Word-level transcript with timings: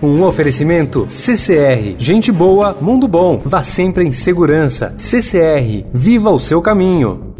Um 0.00 0.22
oferecimento 0.22 1.06
CCR, 1.08 1.96
gente 1.98 2.30
boa, 2.30 2.72
mundo 2.80 3.08
bom. 3.08 3.36
Vá 3.44 3.64
sempre 3.64 4.04
em 4.04 4.12
segurança. 4.12 4.94
CCR, 4.96 5.84
viva 5.92 6.30
o 6.30 6.38
seu 6.38 6.62
caminho. 6.62 7.34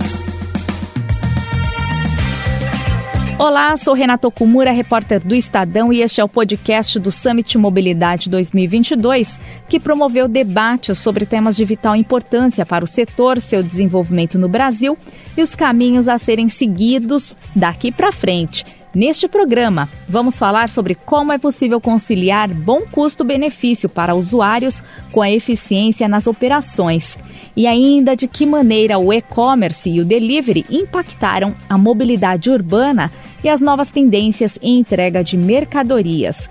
Olá, 3.38 3.76
sou 3.76 3.94
Renato 3.94 4.26
Okumura, 4.26 4.72
repórter 4.72 5.24
do 5.24 5.36
Estadão, 5.36 5.92
e 5.92 6.02
este 6.02 6.21
é 6.21 6.24
o 6.24 6.29
podcast 6.29 6.98
do 6.98 7.12
Summit 7.12 7.56
Mobilidade 7.56 8.29
2022, 8.29 9.38
que 9.69 9.79
promoveu 9.79 10.27
debates 10.27 10.99
sobre 10.99 11.25
temas 11.25 11.54
de 11.54 11.65
vital 11.65 11.95
importância 11.95 12.67
para 12.67 12.83
o 12.83 12.88
setor, 12.88 13.40
seu 13.40 13.63
desenvolvimento 13.63 14.37
no 14.37 14.49
Brasil 14.49 14.99
e 15.37 15.43
os 15.43 15.54
caminhos 15.54 16.09
a 16.09 16.19
serem 16.19 16.48
seguidos 16.48 17.37
daqui 17.55 17.93
para 17.93 18.11
frente. 18.11 18.66
Neste 18.95 19.28
programa, 19.28 19.88
vamos 20.09 20.38
falar 20.38 20.70
sobre 20.70 20.95
como 20.95 21.30
é 21.30 21.38
possível 21.38 21.80
conciliar 21.80 22.48
bom 22.48 22.82
custo-benefício 22.91 23.88
para 23.88 24.14
usuários 24.14 24.83
com 25.12 25.20
a 25.20 25.30
eficiência 25.30 26.09
nas 26.09 26.27
operações 26.27 27.19
e 27.55 27.66
ainda 27.66 28.16
de 28.16 28.27
que 28.27 28.46
maneira 28.46 28.98
o 28.98 29.12
e-commerce 29.12 29.91
e 29.91 30.01
o 30.01 30.05
delivery 30.05 30.65
impactaram 30.70 31.55
a 31.69 31.77
mobilidade 31.77 32.51
urbana 32.51 33.12
e 33.45 33.48
as 33.48 33.60
novas 33.60 33.91
tendências 33.91 34.59
em 34.62 34.79
entrega 34.79 35.23
de 35.23 35.37
mercadorias. 35.37 36.48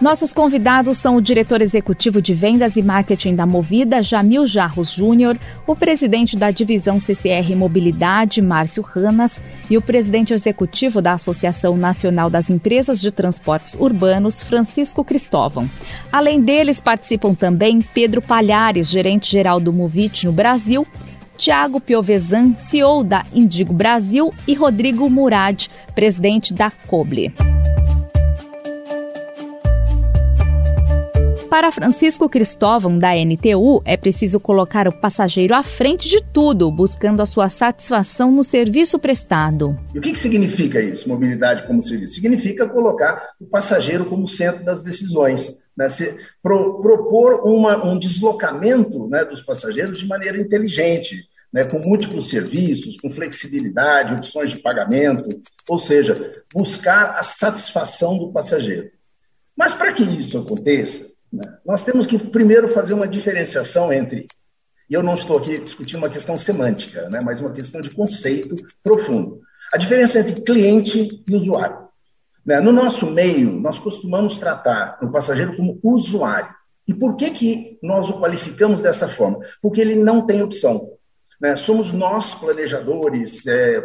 Nossos 0.00 0.34
convidados 0.34 0.98
são 0.98 1.16
o 1.16 1.22
diretor 1.22 1.62
executivo 1.62 2.20
de 2.20 2.34
vendas 2.34 2.76
e 2.76 2.82
marketing 2.82 3.34
da 3.34 3.46
Movida, 3.46 4.02
Jamil 4.02 4.46
Jarros 4.46 4.90
Júnior, 4.90 5.38
o 5.66 5.74
presidente 5.74 6.36
da 6.36 6.50
divisão 6.50 7.00
CCR 7.00 7.56
Mobilidade, 7.56 8.42
Márcio 8.42 8.82
Ranas, 8.82 9.42
e 9.70 9.76
o 9.76 9.80
presidente 9.80 10.34
executivo 10.34 11.00
da 11.00 11.12
Associação 11.12 11.78
Nacional 11.78 12.28
das 12.28 12.50
Empresas 12.50 13.00
de 13.00 13.10
Transportes 13.10 13.74
Urbanos, 13.74 14.42
Francisco 14.42 15.02
Cristóvão. 15.02 15.68
Além 16.12 16.42
deles, 16.42 16.78
participam 16.78 17.34
também 17.34 17.80
Pedro 17.80 18.20
Palhares, 18.20 18.90
gerente-geral 18.90 19.58
do 19.58 19.72
Movit 19.72 20.26
no 20.26 20.32
Brasil, 20.32 20.86
Tiago 21.38 21.80
Piovesan, 21.80 22.54
CEO 22.58 23.02
da 23.02 23.24
Indigo 23.32 23.72
Brasil, 23.72 24.30
e 24.46 24.52
Rodrigo 24.52 25.08
Murad, 25.08 25.68
presidente 25.94 26.52
da 26.52 26.70
Coble. 26.70 27.32
Para 31.56 31.72
Francisco 31.72 32.28
Cristóvão, 32.28 32.98
da 32.98 33.12
NTU, 33.14 33.80
é 33.86 33.96
preciso 33.96 34.38
colocar 34.38 34.86
o 34.86 34.92
passageiro 34.92 35.54
à 35.54 35.62
frente 35.62 36.06
de 36.06 36.22
tudo, 36.22 36.70
buscando 36.70 37.22
a 37.22 37.24
sua 37.24 37.48
satisfação 37.48 38.30
no 38.30 38.44
serviço 38.44 38.98
prestado. 38.98 39.74
E 39.94 39.98
o 39.98 40.02
que, 40.02 40.12
que 40.12 40.18
significa 40.18 40.82
isso, 40.82 41.08
mobilidade 41.08 41.66
como 41.66 41.82
serviço? 41.82 42.16
Significa 42.16 42.68
colocar 42.68 43.30
o 43.40 43.46
passageiro 43.46 44.04
como 44.04 44.28
centro 44.28 44.66
das 44.66 44.82
decisões. 44.82 45.50
Né? 45.74 45.88
Se, 45.88 46.14
pro, 46.42 46.78
propor 46.82 47.46
uma, 47.46 47.82
um 47.86 47.98
deslocamento 47.98 49.08
né, 49.08 49.24
dos 49.24 49.40
passageiros 49.40 49.98
de 49.98 50.06
maneira 50.06 50.38
inteligente, 50.38 51.26
né, 51.50 51.64
com 51.64 51.78
múltiplos 51.78 52.28
serviços, 52.28 53.00
com 53.00 53.08
flexibilidade, 53.08 54.12
opções 54.12 54.50
de 54.50 54.58
pagamento, 54.58 55.26
ou 55.66 55.78
seja, 55.78 56.32
buscar 56.52 57.16
a 57.18 57.22
satisfação 57.22 58.18
do 58.18 58.30
passageiro. 58.30 58.90
Mas 59.56 59.72
para 59.72 59.94
que 59.94 60.02
isso 60.02 60.36
aconteça? 60.36 61.15
Nós 61.64 61.84
temos 61.84 62.06
que 62.06 62.18
primeiro 62.18 62.68
fazer 62.68 62.94
uma 62.94 63.06
diferenciação 63.06 63.92
entre, 63.92 64.26
e 64.88 64.94
eu 64.94 65.02
não 65.02 65.14
estou 65.14 65.38
aqui 65.38 65.58
discutindo 65.58 65.98
uma 65.98 66.08
questão 66.08 66.36
semântica, 66.36 67.08
né, 67.08 67.20
mas 67.22 67.40
uma 67.40 67.52
questão 67.52 67.80
de 67.80 67.90
conceito 67.90 68.56
profundo. 68.82 69.40
A 69.72 69.76
diferença 69.76 70.20
entre 70.20 70.40
cliente 70.42 71.24
e 71.28 71.34
usuário. 71.34 71.86
Né? 72.44 72.60
No 72.60 72.70
nosso 72.70 73.10
meio, 73.10 73.50
nós 73.50 73.78
costumamos 73.78 74.38
tratar 74.38 74.98
o 75.02 75.10
passageiro 75.10 75.56
como 75.56 75.80
usuário. 75.82 76.54
E 76.86 76.94
por 76.94 77.16
que, 77.16 77.30
que 77.30 77.78
nós 77.82 78.08
o 78.08 78.20
qualificamos 78.20 78.80
dessa 78.80 79.08
forma? 79.08 79.40
Porque 79.60 79.80
ele 79.80 79.96
não 79.96 80.24
tem 80.24 80.40
opção. 80.40 80.92
Né? 81.40 81.56
Somos 81.56 81.90
nós, 81.92 82.34
planejadores, 82.36 83.44
é, 83.48 83.82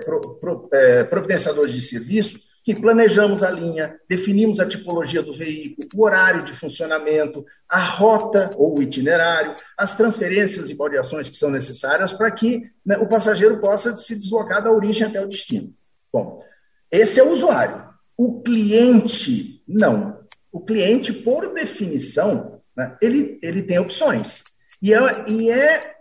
é, 0.74 1.04
providenciadores 1.04 1.74
de 1.74 1.82
serviço, 1.82 2.40
que 2.64 2.80
planejamos 2.80 3.42
a 3.42 3.50
linha, 3.50 4.00
definimos 4.08 4.60
a 4.60 4.68
tipologia 4.68 5.24
do 5.24 5.34
veículo, 5.34 5.88
o 5.96 6.04
horário 6.04 6.44
de 6.44 6.54
funcionamento, 6.54 7.46
a 7.68 7.80
rota 7.80 8.52
ou 8.56 8.78
o 8.78 8.84
itinerário, 8.84 9.56
as 9.78 9.96
transferências 9.96 10.70
e 10.70 10.76
variações 10.76 11.30
que 11.30 11.38
são 11.38 11.50
necessárias 11.50 12.14
para 12.14 12.30
que 12.30 12.70
né, 12.86 12.98
o 12.98 13.08
passageiro 13.08 13.60
possa 13.60 13.98
se 13.98 14.16
deslocar 14.16 14.64
da 14.64 14.72
origem 14.72 15.08
até 15.08 15.20
o 15.24 15.28
destino. 15.28 15.74
Bom, 16.14 16.44
esse 16.92 17.20
é 17.20 17.24
o 17.24 17.32
usuário. 17.32 17.90
O 18.16 18.42
cliente, 18.42 19.64
não. 19.68 20.20
O 20.52 20.60
cliente, 20.60 21.12
por 21.12 21.54
definição, 21.54 22.62
né, 22.76 22.96
ele, 23.02 23.40
ele 23.42 23.64
tem 23.64 23.80
opções. 23.80 24.44
E 24.80 24.94
é, 24.94 25.26
e 25.28 25.50
é, 25.50 25.96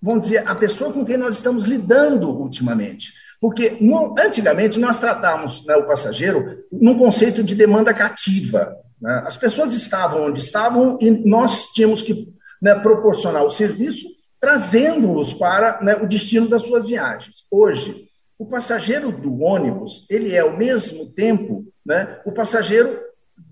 vamos 0.00 0.24
dizer, 0.24 0.46
a 0.46 0.54
pessoa 0.54 0.92
com 0.92 1.04
quem 1.04 1.16
nós 1.16 1.36
estamos 1.36 1.64
lidando 1.64 2.28
ultimamente. 2.30 3.12
Porque 3.46 3.78
antigamente 4.18 4.76
nós 4.76 4.98
tratávamos 4.98 5.64
né, 5.64 5.76
o 5.76 5.86
passageiro 5.86 6.64
num 6.72 6.98
conceito 6.98 7.44
de 7.44 7.54
demanda 7.54 7.94
cativa. 7.94 8.76
Né? 9.00 9.22
As 9.24 9.36
pessoas 9.36 9.72
estavam 9.72 10.26
onde 10.26 10.40
estavam 10.40 10.98
e 11.00 11.12
nós 11.12 11.66
tínhamos 11.66 12.02
que 12.02 12.26
né, 12.60 12.74
proporcionar 12.74 13.44
o 13.44 13.50
serviço 13.50 14.04
trazendo-os 14.40 15.32
para 15.32 15.80
né, 15.80 15.94
o 15.94 16.08
destino 16.08 16.48
das 16.48 16.62
suas 16.62 16.86
viagens. 16.86 17.44
Hoje, 17.48 18.08
o 18.36 18.44
passageiro 18.46 19.12
do 19.12 19.40
ônibus 19.40 20.04
ele 20.10 20.34
é 20.34 20.40
ao 20.40 20.56
mesmo 20.56 21.06
tempo 21.12 21.64
né, 21.86 22.18
o 22.24 22.32
passageiro 22.32 22.98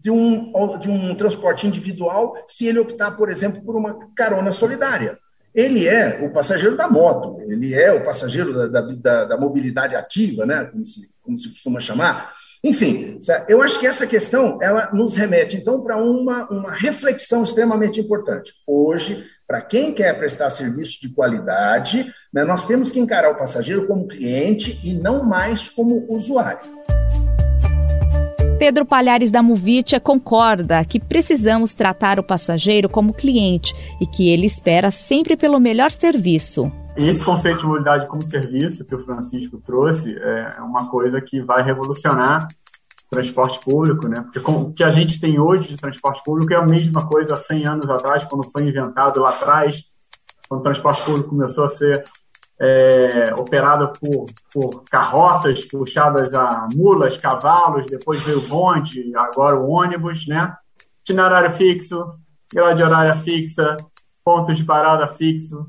de 0.02 0.10
um, 0.10 0.76
de 0.80 0.90
um 0.90 1.14
transporte 1.14 1.68
individual 1.68 2.34
se 2.48 2.66
ele 2.66 2.80
optar, 2.80 3.12
por 3.12 3.30
exemplo, 3.30 3.62
por 3.62 3.76
uma 3.76 3.96
carona 4.16 4.50
solidária 4.50 5.16
ele 5.54 5.86
é 5.86 6.20
o 6.22 6.30
passageiro 6.30 6.76
da 6.76 6.88
moto, 6.88 7.40
ele 7.42 7.74
é 7.74 7.92
o 7.92 8.04
passageiro 8.04 8.68
da, 8.68 8.80
da, 8.80 9.24
da 9.24 9.38
mobilidade 9.38 9.94
ativa, 9.94 10.44
né, 10.44 10.64
como 10.64 10.84
se, 10.84 11.08
como 11.22 11.38
se 11.38 11.48
costuma 11.48 11.80
chamar. 11.80 12.32
Enfim, 12.62 13.20
eu 13.46 13.62
acho 13.62 13.78
que 13.78 13.86
essa 13.86 14.06
questão 14.06 14.58
ela 14.60 14.90
nos 14.92 15.14
remete, 15.14 15.56
então, 15.56 15.82
para 15.82 15.96
uma, 15.96 16.50
uma 16.50 16.72
reflexão 16.72 17.44
extremamente 17.44 18.00
importante. 18.00 18.52
Hoje, 18.66 19.24
para 19.46 19.60
quem 19.60 19.92
quer 19.92 20.16
prestar 20.18 20.48
serviço 20.48 20.98
de 21.00 21.10
qualidade, 21.10 22.10
né, 22.32 22.42
nós 22.42 22.66
temos 22.66 22.90
que 22.90 22.98
encarar 22.98 23.30
o 23.30 23.38
passageiro 23.38 23.86
como 23.86 24.08
cliente 24.08 24.80
e 24.82 24.94
não 24.94 25.22
mais 25.22 25.68
como 25.68 26.06
usuário. 26.08 26.60
Pedro 28.58 28.86
Palhares 28.86 29.30
da 29.30 29.42
Movitcha 29.42 29.98
concorda 29.98 30.84
que 30.84 31.00
precisamos 31.00 31.74
tratar 31.74 32.20
o 32.20 32.22
passageiro 32.22 32.88
como 32.88 33.12
cliente 33.12 33.74
e 34.00 34.06
que 34.06 34.28
ele 34.30 34.46
espera 34.46 34.90
sempre 34.90 35.36
pelo 35.36 35.58
melhor 35.58 35.90
serviço. 35.90 36.70
Esse 36.96 37.24
conceito 37.24 37.58
de 37.58 37.66
mobilidade 37.66 38.06
como 38.06 38.22
serviço 38.22 38.84
que 38.84 38.94
o 38.94 39.00
Francisco 39.00 39.58
trouxe 39.58 40.16
é 40.16 40.62
uma 40.62 40.88
coisa 40.88 41.20
que 41.20 41.42
vai 41.42 41.62
revolucionar 41.64 42.46
o 43.06 43.10
transporte 43.10 43.58
público, 43.58 44.06
né? 44.06 44.22
Porque 44.22 44.38
o 44.38 44.72
que 44.72 44.84
a 44.84 44.90
gente 44.90 45.20
tem 45.20 45.38
hoje 45.38 45.68
de 45.68 45.76
transporte 45.76 46.22
público 46.24 46.54
é 46.54 46.56
a 46.56 46.64
mesma 46.64 47.06
coisa 47.06 47.34
há 47.34 47.36
100 47.36 47.66
anos 47.66 47.90
atrás, 47.90 48.24
quando 48.24 48.48
foi 48.50 48.62
inventado 48.68 49.20
lá 49.20 49.30
atrás, 49.30 49.90
quando 50.48 50.60
o 50.60 50.64
transporte 50.64 51.02
público 51.02 51.30
começou 51.30 51.64
a 51.64 51.68
ser 51.68 52.04
é, 52.60 53.34
operada 53.36 53.88
por, 53.88 54.26
por 54.52 54.84
carroças 54.84 55.64
puxadas 55.64 56.32
a 56.32 56.68
mulas, 56.74 57.16
cavalos, 57.16 57.86
depois 57.86 58.22
veio 58.22 58.38
o 58.38 58.48
bonde, 58.48 59.12
agora 59.16 59.58
o 59.58 59.68
ônibus, 59.68 60.26
né? 60.26 60.54
Itinerário 61.02 61.50
fixo, 61.50 62.14
grade 62.52 62.82
horária 62.82 63.16
fixa, 63.16 63.76
pontos 64.24 64.56
de 64.56 64.64
parada 64.64 65.08
fixo, 65.08 65.66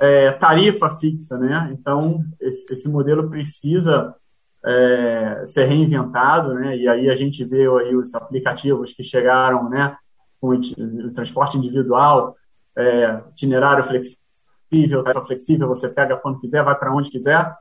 é, 0.00 0.32
tarifa 0.32 0.90
fixa, 0.90 1.36
né? 1.36 1.70
Então, 1.72 2.24
esse, 2.40 2.72
esse 2.72 2.88
modelo 2.88 3.28
precisa 3.28 4.14
é, 4.64 5.44
ser 5.46 5.64
reinventado, 5.66 6.54
né? 6.54 6.76
E 6.76 6.88
aí 6.88 7.10
a 7.10 7.14
gente 7.16 7.44
vê 7.44 7.66
aí 7.66 7.94
os 7.94 8.14
aplicativos 8.14 8.92
que 8.92 9.04
chegaram, 9.04 9.68
né? 9.68 9.96
Com 10.40 10.48
o 10.48 11.12
transporte 11.12 11.58
individual, 11.58 12.34
é, 12.76 13.20
itinerário 13.30 13.84
flexível, 13.84 14.21
flexível, 14.72 15.02
tarifa 15.02 15.24
flexível, 15.24 15.68
você 15.68 15.88
pega 15.88 16.16
quando 16.16 16.40
quiser, 16.40 16.64
vai 16.64 16.74
para 16.74 16.94
onde 16.94 17.10
quiser. 17.10 17.54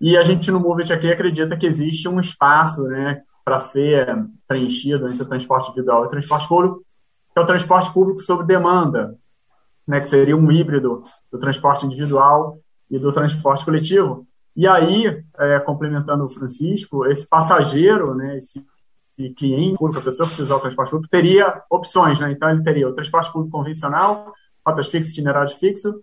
E 0.00 0.16
a 0.16 0.24
gente 0.24 0.50
no 0.50 0.60
Movit 0.60 0.92
aqui 0.92 1.10
acredita 1.10 1.56
que 1.56 1.66
existe 1.66 2.08
um 2.08 2.20
espaço 2.20 2.82
né, 2.82 3.22
para 3.44 3.60
ser 3.60 4.26
preenchido 4.46 5.08
entre 5.08 5.22
o 5.22 5.28
transporte 5.28 5.70
individual 5.70 6.02
e 6.02 6.06
o 6.06 6.10
transporte 6.10 6.48
público, 6.48 6.84
que 7.32 7.38
é 7.38 7.42
o 7.42 7.46
transporte 7.46 7.92
público 7.92 8.20
sob 8.20 8.44
demanda, 8.44 9.16
né, 9.86 10.00
que 10.00 10.08
seria 10.08 10.36
um 10.36 10.50
híbrido 10.50 11.02
do 11.30 11.38
transporte 11.38 11.86
individual 11.86 12.58
e 12.90 12.98
do 12.98 13.12
transporte 13.12 13.64
coletivo. 13.64 14.26
E 14.54 14.66
aí, 14.66 15.22
é, 15.38 15.60
complementando 15.60 16.24
o 16.24 16.28
Francisco, 16.28 17.06
esse 17.06 17.26
passageiro, 17.26 18.14
né, 18.14 18.38
esse 18.38 18.64
cliente, 19.34 19.78
a 19.82 20.00
pessoa 20.00 20.28
que 20.28 20.34
precisa 20.34 20.44
usar 20.44 20.56
o 20.56 20.60
transporte 20.60 20.90
público, 20.90 21.10
teria 21.10 21.62
opções. 21.70 22.18
Né? 22.20 22.32
Então, 22.32 22.50
ele 22.50 22.62
teria 22.62 22.88
o 22.88 22.92
transporte 22.92 23.32
público 23.32 23.56
convencional, 23.56 24.32
rotas 24.66 24.86
fixas, 24.88 25.12
itinerários 25.12 25.54
fixos, 25.54 25.94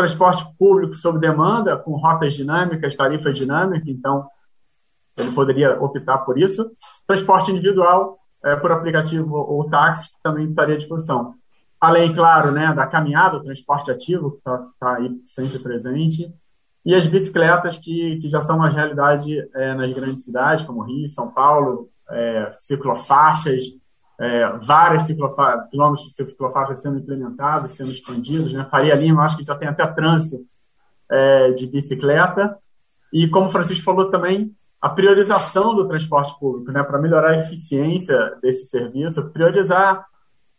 transporte 0.00 0.44
público 0.58 0.94
sob 0.94 1.18
demanda, 1.18 1.76
com 1.76 1.92
rotas 1.92 2.32
dinâmicas, 2.32 2.96
tarifa 2.96 3.32
dinâmica, 3.32 3.90
então 3.90 4.26
ele 5.16 5.30
poderia 5.32 5.80
optar 5.80 6.18
por 6.18 6.38
isso. 6.38 6.70
Transporte 7.06 7.50
individual, 7.50 8.18
é, 8.42 8.56
por 8.56 8.72
aplicativo 8.72 9.36
ou 9.36 9.68
táxi, 9.68 10.10
que 10.10 10.16
também 10.22 10.48
estaria 10.48 10.74
à 10.74 10.78
disposição. 10.78 11.34
Além, 11.78 12.14
claro, 12.14 12.50
né, 12.50 12.72
da 12.72 12.86
caminhada, 12.86 13.42
transporte 13.42 13.90
ativo, 13.90 14.32
que 14.32 14.38
está 14.38 14.64
tá 14.78 14.96
aí 14.96 15.10
sempre 15.26 15.58
presente, 15.58 16.32
e 16.84 16.94
as 16.94 17.06
bicicletas, 17.06 17.76
que, 17.76 18.16
que 18.20 18.28
já 18.30 18.42
são 18.42 18.56
uma 18.56 18.70
realidade 18.70 19.38
é, 19.54 19.74
nas 19.74 19.92
grandes 19.92 20.24
cidades, 20.24 20.64
como 20.64 20.82
Rio, 20.82 21.08
São 21.10 21.30
Paulo, 21.30 21.90
é, 22.08 22.50
ciclofaixas, 22.52 23.64
é, 24.20 25.00
ciclofa 25.00 25.66
quilômetros 25.70 26.08
de 26.08 26.14
ciclofaixas 26.14 26.82
sendo 26.82 26.98
implementados, 26.98 27.72
sendo 27.72 27.90
expandidos. 27.90 28.52
Né? 28.52 28.64
Faria 28.70 28.94
Lima, 28.94 29.24
acho 29.24 29.38
que 29.38 29.44
já 29.44 29.54
tem 29.54 29.66
até 29.66 29.86
trânsito 29.86 30.44
é, 31.10 31.52
de 31.52 31.66
bicicleta. 31.66 32.56
E, 33.10 33.26
como 33.28 33.46
o 33.46 33.50
Francisco 33.50 33.84
falou 33.84 34.10
também, 34.10 34.54
a 34.80 34.90
priorização 34.90 35.74
do 35.74 35.88
transporte 35.88 36.38
público, 36.38 36.70
né? 36.70 36.82
para 36.82 37.00
melhorar 37.00 37.30
a 37.30 37.40
eficiência 37.40 38.36
desse 38.42 38.66
serviço, 38.66 39.30
priorizar 39.30 40.04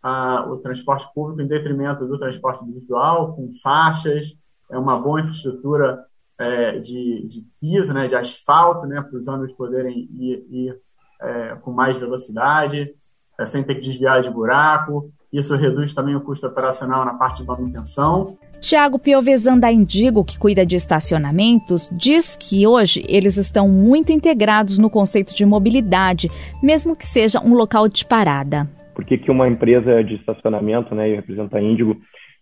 a, 0.02 0.46
o 0.50 0.58
transporte 0.58 1.08
público 1.14 1.42
em 1.42 1.48
detrimento 1.48 2.08
do 2.08 2.18
transporte 2.18 2.64
individual, 2.64 3.36
com 3.36 3.52
faixas, 3.62 4.36
é 4.72 4.78
uma 4.78 5.00
boa 5.00 5.22
infraestrutura 5.22 6.04
é, 6.40 6.80
de, 6.80 7.28
de, 7.28 7.46
piso, 7.60 7.94
né, 7.94 8.08
de 8.08 8.16
asfalto, 8.16 8.88
né, 8.88 9.02
para 9.02 9.20
os 9.20 9.28
ônibus 9.28 9.54
poderem 9.54 10.10
ir, 10.12 10.46
ir 10.50 10.80
é, 11.22 11.56
com 11.58 11.72
mais 11.72 11.98
velocidade, 11.98 12.96
é, 13.42 13.46
sem 13.48 13.64
ter 13.64 13.76
que 13.76 13.82
desviar 13.82 14.22
de 14.22 14.30
buraco. 14.30 15.10
Isso 15.32 15.56
reduz 15.56 15.94
também 15.94 16.16
o 16.16 16.22
custo 16.22 16.46
operacional 16.46 17.06
na 17.06 17.14
parte 17.14 17.42
de 17.42 17.48
manutenção. 17.48 18.38
Tiago 18.60 19.00
Piovesan 19.00 19.58
da 19.58 19.72
Indigo, 19.72 20.24
que 20.24 20.38
cuida 20.38 20.64
de 20.66 20.76
estacionamentos, 20.76 21.90
diz 21.92 22.38
que 22.38 22.68
hoje 22.68 23.04
eles 23.08 23.38
estão 23.38 23.68
muito 23.68 24.12
integrados 24.12 24.78
no 24.78 24.90
conceito 24.90 25.34
de 25.34 25.46
mobilidade, 25.46 26.30
mesmo 26.62 26.96
que 26.96 27.08
seja 27.08 27.40
um 27.40 27.56
local 27.56 27.88
de 27.88 28.06
parada. 28.06 28.70
Por 28.94 29.04
que, 29.04 29.18
que 29.18 29.32
uma 29.32 29.48
empresa 29.48 30.04
de 30.04 30.16
estacionamento, 30.16 30.94
né, 30.94 31.10
e 31.10 31.16
representa 31.16 31.58
a 31.58 31.62
Índigo, 31.62 31.98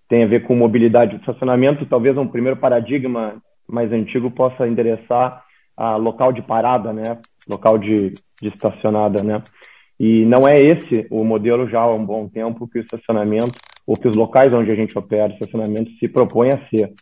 tem 0.10 0.24
a 0.24 0.28
ver 0.28 0.46
com 0.46 0.56
mobilidade? 0.56 1.16
O 1.16 1.20
estacionamento 1.20 1.86
talvez 1.86 2.18
é 2.18 2.20
um 2.20 2.28
primeiro 2.28 2.60
paradigma 2.60 3.36
mais 3.66 3.94
antigo 3.94 4.30
possa 4.32 4.68
endereçar 4.68 5.44
a 5.78 5.96
local 5.96 6.34
de 6.34 6.42
parada, 6.42 6.92
né, 6.92 7.18
local 7.48 7.78
de, 7.78 8.14
de 8.42 8.50
estacionada, 8.50 9.24
né. 9.24 9.42
E 10.00 10.26
não 10.26 10.48
é 10.48 10.54
esse 10.60 11.06
o 11.10 11.24
modelo 11.24 11.68
já 11.68 11.82
há 11.82 11.94
um 11.94 12.06
bom 12.06 12.28
tempo 12.28 12.68
que 12.68 12.80
o 12.80 12.82
estacionamento, 12.82 13.58
ou 13.86 13.96
que 13.96 14.08
os 14.08 14.16
locais 14.16 14.54
onde 14.54 14.72
a 14.72 14.76
gente 14.76 14.98
opera 14.98 15.34
estacionamento 15.34 15.92
se 16.00 16.08
propõe 16.08 16.50
a 16.50 16.70
ser. 16.70 16.94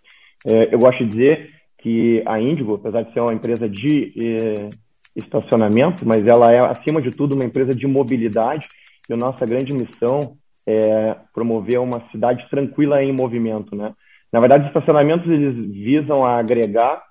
É, 0.45 0.73
eu 0.73 0.79
gosto 0.79 1.03
de 1.03 1.09
dizer 1.09 1.49
que 1.77 2.23
a 2.25 2.39
Índigo, 2.39 2.75
apesar 2.75 3.03
de 3.03 3.13
ser 3.13 3.19
uma 3.19 3.33
empresa 3.33 3.69
de 3.69 4.13
eh, 4.19 4.69
estacionamento, 5.15 6.07
mas 6.07 6.25
ela 6.25 6.51
é, 6.51 6.59
acima 6.59 6.99
de 6.99 7.11
tudo, 7.11 7.35
uma 7.35 7.45
empresa 7.45 7.73
de 7.73 7.85
mobilidade, 7.85 8.67
e 9.09 9.13
a 9.13 9.17
nossa 9.17 9.45
grande 9.45 9.73
missão 9.73 10.37
é 10.67 11.15
promover 11.33 11.79
uma 11.79 12.03
cidade 12.11 12.45
tranquila 12.49 13.01
em 13.01 13.13
movimento, 13.13 13.75
né? 13.75 13.93
Na 14.33 14.39
verdade, 14.39 14.63
os 14.63 14.67
estacionamentos 14.67 15.29
eles 15.31 15.55
visam 15.71 16.25
a 16.25 16.39
agregar 16.39 17.01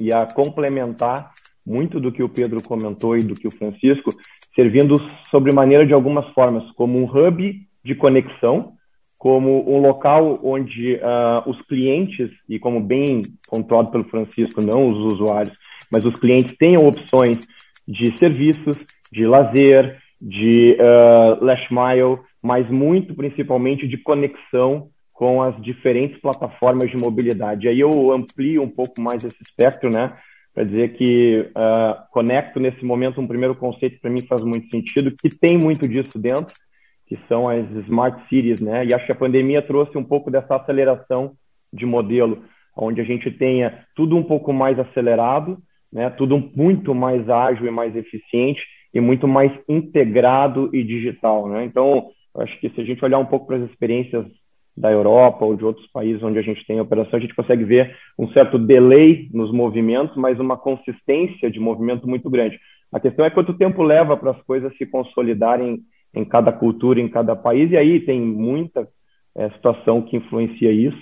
e 0.00 0.12
a 0.12 0.24
complementar 0.24 1.32
muito 1.66 2.00
do 2.00 2.10
que 2.10 2.22
o 2.22 2.28
Pedro 2.28 2.62
comentou 2.62 3.16
e 3.16 3.22
do 3.22 3.34
que 3.34 3.46
o 3.46 3.50
Francisco, 3.50 4.10
servindo 4.58 4.96
sobremaneira 5.30 5.86
de 5.86 5.94
algumas 5.94 6.26
formas, 6.30 6.68
como 6.72 6.98
um 6.98 7.04
hub 7.04 7.54
de 7.84 7.94
conexão, 7.94 8.72
como 9.16 9.72
um 9.72 9.80
local 9.80 10.40
onde 10.42 10.94
uh, 10.94 11.48
os 11.48 11.60
clientes, 11.62 12.28
e 12.48 12.58
como 12.58 12.80
bem 12.80 13.22
pontuado 13.48 13.90
pelo 13.92 14.04
Francisco, 14.04 14.64
não 14.64 14.90
os 14.90 15.12
usuários, 15.12 15.56
mas 15.92 16.04
os 16.04 16.14
clientes 16.14 16.56
tenham 16.58 16.86
opções 16.86 17.38
de 17.86 18.16
serviços, 18.18 18.76
de 19.12 19.26
lazer, 19.26 19.96
de 20.20 20.76
uh, 20.80 21.44
last 21.44 21.66
mile, 21.72 22.18
mas 22.42 22.68
muito 22.68 23.14
principalmente 23.14 23.86
de 23.86 23.96
conexão 23.96 24.88
com 25.12 25.42
as 25.42 25.60
diferentes 25.62 26.20
plataformas 26.20 26.90
de 26.90 26.96
mobilidade. 26.96 27.68
Aí 27.68 27.80
eu 27.80 28.12
amplio 28.12 28.62
um 28.62 28.68
pouco 28.68 29.00
mais 29.00 29.22
esse 29.24 29.40
espectro, 29.40 29.90
né? 29.90 30.16
Para 30.58 30.64
dizer 30.64 30.94
que 30.94 31.48
uh, 31.50 32.10
conecto 32.10 32.58
nesse 32.58 32.84
momento 32.84 33.20
um 33.20 33.28
primeiro 33.28 33.54
conceito 33.54 33.94
que 33.94 34.00
para 34.00 34.10
mim 34.10 34.26
faz 34.26 34.42
muito 34.42 34.68
sentido, 34.70 35.14
que 35.16 35.28
tem 35.28 35.56
muito 35.56 35.86
disso 35.86 36.18
dentro, 36.18 36.52
que 37.06 37.16
são 37.28 37.48
as 37.48 37.64
smart 37.86 38.20
cities, 38.28 38.60
né? 38.60 38.84
E 38.84 38.92
acho 38.92 39.06
que 39.06 39.12
a 39.12 39.14
pandemia 39.14 39.62
trouxe 39.62 39.96
um 39.96 40.02
pouco 40.02 40.32
dessa 40.32 40.56
aceleração 40.56 41.34
de 41.72 41.86
modelo, 41.86 42.42
onde 42.76 43.00
a 43.00 43.04
gente 43.04 43.30
tenha 43.30 43.84
tudo 43.94 44.16
um 44.16 44.22
pouco 44.24 44.52
mais 44.52 44.76
acelerado, 44.80 45.58
né? 45.92 46.10
Tudo 46.10 46.50
muito 46.56 46.92
mais 46.92 47.30
ágil 47.30 47.68
e 47.68 47.70
mais 47.70 47.94
eficiente 47.94 48.60
e 48.92 49.00
muito 49.00 49.28
mais 49.28 49.52
integrado 49.68 50.74
e 50.74 50.82
digital, 50.82 51.48
né? 51.48 51.66
Então, 51.66 52.08
acho 52.36 52.58
que 52.58 52.68
se 52.70 52.80
a 52.80 52.84
gente 52.84 53.04
olhar 53.04 53.20
um 53.20 53.26
pouco 53.26 53.46
para 53.46 53.58
as 53.58 53.70
experiências 53.70 54.26
da 54.78 54.90
Europa 54.90 55.44
ou 55.44 55.56
de 55.56 55.64
outros 55.64 55.86
países 55.88 56.22
onde 56.22 56.38
a 56.38 56.42
gente 56.42 56.64
tem 56.66 56.80
operação, 56.80 57.18
a 57.18 57.20
gente 57.20 57.34
consegue 57.34 57.64
ver 57.64 57.96
um 58.18 58.28
certo 58.28 58.58
delay 58.58 59.28
nos 59.32 59.52
movimentos, 59.52 60.16
mas 60.16 60.38
uma 60.38 60.56
consistência 60.56 61.50
de 61.50 61.58
movimento 61.58 62.08
muito 62.08 62.30
grande. 62.30 62.58
A 62.92 63.00
questão 63.00 63.24
é 63.24 63.30
quanto 63.30 63.54
tempo 63.54 63.82
leva 63.82 64.16
para 64.16 64.30
as 64.30 64.42
coisas 64.42 64.74
se 64.76 64.86
consolidarem 64.86 65.80
em 66.14 66.24
cada 66.24 66.52
cultura, 66.52 67.00
em 67.00 67.08
cada 67.08 67.34
país, 67.34 67.70
e 67.70 67.76
aí 67.76 68.00
tem 68.00 68.20
muita 68.20 68.88
é, 69.36 69.50
situação 69.50 70.02
que 70.02 70.16
influencia 70.16 70.70
isso, 70.70 70.98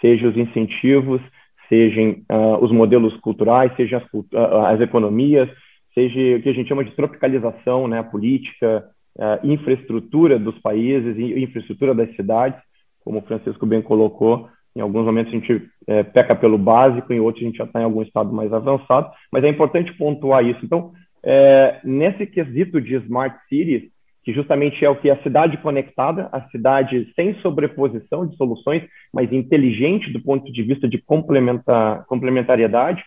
seja 0.00 0.28
os 0.28 0.36
incentivos, 0.36 1.20
sejam 1.68 2.16
uh, 2.30 2.64
os 2.64 2.70
modelos 2.70 3.16
culturais, 3.20 3.74
sejam 3.76 3.98
as, 3.98 4.04
uh, 4.14 4.66
as, 4.66 4.80
economias, 4.80 5.48
seja 5.92 6.36
o 6.36 6.42
que 6.42 6.48
a 6.48 6.52
gente 6.52 6.68
chama 6.68 6.84
de 6.84 6.94
tropicalização, 6.94 7.88
né, 7.88 8.02
política, 8.04 8.84
uh, 9.18 9.46
infraestrutura 9.46 10.38
dos 10.38 10.56
países, 10.60 11.18
infraestrutura 11.18 11.92
das 11.92 12.14
cidades 12.14 12.60
como 13.06 13.20
o 13.20 13.22
Francisco 13.22 13.64
bem 13.64 13.80
colocou, 13.80 14.48
em 14.74 14.80
alguns 14.80 15.06
momentos 15.06 15.32
a 15.32 15.36
gente 15.36 15.62
é, 15.86 16.02
peca 16.02 16.34
pelo 16.34 16.58
básico, 16.58 17.12
em 17.12 17.20
outros 17.20 17.44
a 17.44 17.46
gente 17.46 17.56
já 17.56 17.64
está 17.64 17.80
em 17.80 17.84
algum 17.84 18.02
estado 18.02 18.32
mais 18.32 18.52
avançado, 18.52 19.08
mas 19.32 19.44
é 19.44 19.48
importante 19.48 19.96
pontuar 19.96 20.44
isso. 20.44 20.58
Então, 20.64 20.90
é, 21.24 21.78
nesse 21.84 22.26
quesito 22.26 22.80
de 22.80 22.96
Smart 22.96 23.38
Cities, 23.48 23.84
que 24.24 24.32
justamente 24.32 24.84
é 24.84 24.90
o 24.90 24.96
que 24.96 25.08
é 25.08 25.12
a 25.12 25.22
cidade 25.22 25.56
conectada, 25.58 26.28
a 26.32 26.40
cidade 26.48 27.08
sem 27.14 27.34
sobreposição 27.36 28.26
de 28.26 28.36
soluções, 28.36 28.82
mas 29.14 29.32
inteligente 29.32 30.12
do 30.12 30.20
ponto 30.20 30.52
de 30.52 30.62
vista 30.64 30.88
de 30.88 30.98
complementar, 30.98 32.04
complementariedade, 32.06 33.04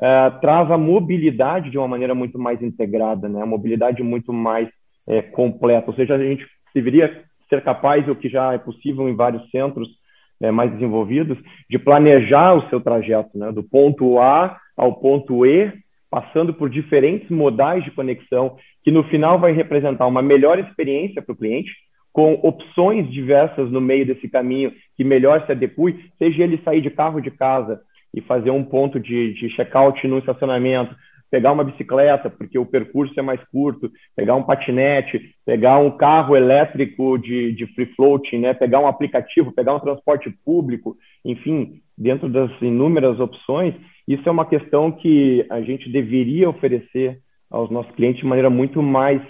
é, 0.00 0.30
traz 0.40 0.70
a 0.70 0.78
mobilidade 0.78 1.68
de 1.68 1.76
uma 1.76 1.86
maneira 1.86 2.14
muito 2.14 2.38
mais 2.38 2.62
integrada, 2.62 3.28
né? 3.28 3.42
a 3.42 3.46
mobilidade 3.46 4.02
muito 4.02 4.32
mais 4.32 4.70
é, 5.06 5.20
completa. 5.20 5.90
Ou 5.90 5.94
seja, 5.94 6.14
a 6.14 6.18
gente 6.18 6.46
deveria 6.74 7.24
ser 7.48 7.62
capaz, 7.62 8.08
o 8.08 8.14
que 8.14 8.28
já 8.28 8.52
é 8.52 8.58
possível 8.58 9.08
em 9.08 9.14
vários 9.14 9.48
centros 9.50 9.88
né, 10.40 10.50
mais 10.50 10.72
desenvolvidos, 10.72 11.38
de 11.68 11.78
planejar 11.78 12.54
o 12.54 12.68
seu 12.68 12.80
trajeto, 12.80 13.38
né, 13.38 13.52
do 13.52 13.62
ponto 13.62 14.18
A 14.18 14.58
ao 14.76 14.94
ponto 14.94 15.46
E, 15.46 15.72
passando 16.10 16.52
por 16.52 16.68
diferentes 16.68 17.28
modais 17.30 17.84
de 17.84 17.90
conexão, 17.90 18.56
que 18.82 18.90
no 18.90 19.04
final 19.04 19.38
vai 19.38 19.52
representar 19.52 20.06
uma 20.06 20.22
melhor 20.22 20.58
experiência 20.58 21.22
para 21.22 21.32
o 21.32 21.36
cliente, 21.36 21.72
com 22.12 22.34
opções 22.42 23.10
diversas 23.10 23.70
no 23.70 23.80
meio 23.80 24.06
desse 24.06 24.28
caminho 24.28 24.72
que 24.96 25.02
melhor 25.02 25.44
se 25.44 25.52
adeque, 25.52 26.10
seja 26.16 26.44
ele 26.44 26.60
sair 26.64 26.80
de 26.80 26.90
carro 26.90 27.20
de 27.20 27.30
casa 27.30 27.80
e 28.14 28.20
fazer 28.20 28.50
um 28.50 28.62
ponto 28.62 29.00
de, 29.00 29.34
de 29.34 29.48
check-out 29.56 30.06
no 30.06 30.18
estacionamento, 30.18 30.94
pegar 31.34 31.50
uma 31.50 31.64
bicicleta, 31.64 32.30
porque 32.30 32.56
o 32.56 32.64
percurso 32.64 33.18
é 33.18 33.22
mais 33.22 33.42
curto, 33.50 33.90
pegar 34.14 34.36
um 34.36 34.44
patinete, 34.44 35.20
pegar 35.44 35.80
um 35.80 35.90
carro 35.90 36.36
elétrico 36.36 37.18
de, 37.18 37.50
de 37.50 37.66
free 37.74 37.92
floating, 37.96 38.38
né? 38.38 38.54
pegar 38.54 38.78
um 38.78 38.86
aplicativo, 38.86 39.50
pegar 39.50 39.74
um 39.74 39.80
transporte 39.80 40.30
público, 40.44 40.96
enfim, 41.24 41.80
dentro 41.98 42.28
das 42.28 42.52
inúmeras 42.62 43.18
opções, 43.18 43.74
isso 44.06 44.28
é 44.28 44.30
uma 44.30 44.46
questão 44.46 44.92
que 44.92 45.44
a 45.50 45.60
gente 45.60 45.90
deveria 45.90 46.48
oferecer 46.48 47.18
aos 47.50 47.68
nossos 47.68 47.92
clientes 47.96 48.20
de 48.20 48.28
maneira 48.28 48.48
muito 48.48 48.80
mais 48.80 49.20